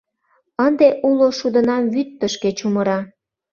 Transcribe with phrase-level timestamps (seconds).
[0.65, 2.99] Ынде уло шудынам вӱд тышке чумыра.